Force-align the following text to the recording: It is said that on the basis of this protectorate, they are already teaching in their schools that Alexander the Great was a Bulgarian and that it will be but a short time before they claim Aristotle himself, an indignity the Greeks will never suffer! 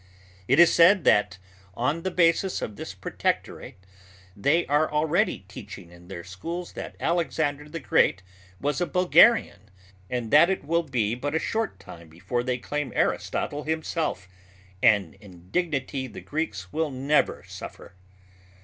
It 0.47 0.59
is 0.59 0.73
said 0.73 1.03
that 1.03 1.37
on 1.75 2.01
the 2.01 2.09
basis 2.09 2.63
of 2.63 2.75
this 2.75 2.95
protectorate, 2.95 3.75
they 4.35 4.65
are 4.65 4.91
already 4.91 5.45
teaching 5.47 5.91
in 5.91 6.07
their 6.07 6.23
schools 6.23 6.73
that 6.73 6.95
Alexander 6.99 7.69
the 7.69 7.79
Great 7.81 8.23
was 8.59 8.81
a 8.81 8.87
Bulgarian 8.87 9.69
and 10.09 10.31
that 10.31 10.49
it 10.49 10.63
will 10.63 10.81
be 10.81 11.13
but 11.13 11.35
a 11.35 11.39
short 11.39 11.79
time 11.79 12.09
before 12.09 12.41
they 12.41 12.57
claim 12.57 12.91
Aristotle 12.95 13.61
himself, 13.65 14.27
an 14.81 15.15
indignity 15.21 16.07
the 16.07 16.19
Greeks 16.21 16.73
will 16.73 16.89
never 16.89 17.43
suffer! 17.43 17.93